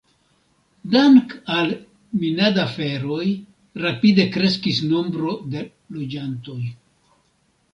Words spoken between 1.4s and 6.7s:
al minad-aferoj rapide kreskis nombro de loĝantoj.